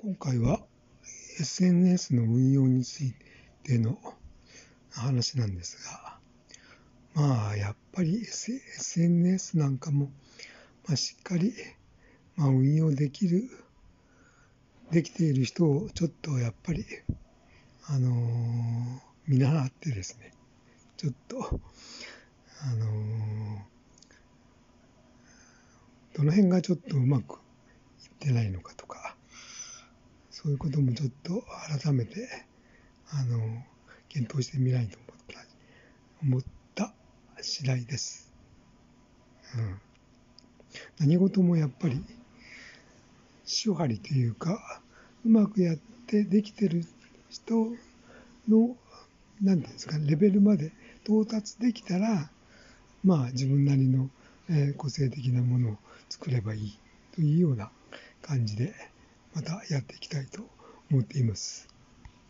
[0.00, 0.60] 今回は
[1.40, 3.14] SNS の運用につい
[3.64, 3.98] ての
[4.92, 6.20] 話なんですが、
[7.14, 10.12] まあ、やっぱり SNS なんかも、
[10.86, 11.52] まあ、しっかり、
[12.36, 13.50] まあ、運用できる、
[14.92, 16.84] できている人をちょっとやっぱり、
[17.88, 18.14] あの、
[19.26, 20.32] 見習ってですね、
[20.96, 21.60] ちょっと、
[22.62, 22.86] あの、
[26.14, 28.97] どの辺がちょっとうまくいってないのかとか、
[30.40, 31.42] そういうこともちょっと
[31.82, 32.28] 改めて、
[33.10, 33.40] あの、
[34.08, 35.40] 検討してみないと思った、
[36.22, 36.42] 思っ
[36.76, 36.94] た
[37.42, 38.32] 次第です。
[39.56, 39.80] うん。
[41.00, 42.04] 何事もやっぱり、
[43.46, 44.80] 手張りというか、
[45.24, 45.76] うまくやっ
[46.06, 46.84] てできてる
[47.30, 47.72] 人
[48.48, 48.76] の、
[49.42, 50.70] なんていうんですか、レベルまで
[51.02, 52.30] 到達できたら、
[53.02, 54.08] まあ自分なりの、
[54.48, 55.76] えー、個性的なものを
[56.08, 56.78] 作ればいい
[57.16, 57.72] というような
[58.22, 58.72] 感じで、
[59.34, 60.42] またやっていきたいと
[60.90, 61.77] 思っています。